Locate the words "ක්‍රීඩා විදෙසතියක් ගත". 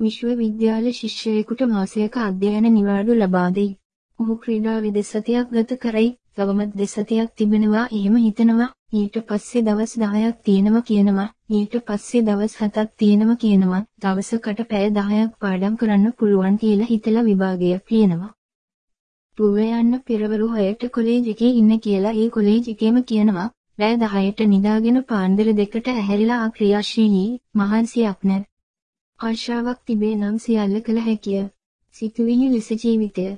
4.42-5.78